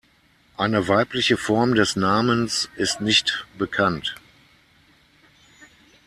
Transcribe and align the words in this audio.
Eine 0.57 0.87
weibliche 0.87 1.37
Form 1.37 1.75
des 1.75 1.95
Namens 1.95 2.69
ist 2.75 3.01
nicht 3.01 3.45
bekannt. 3.59 4.15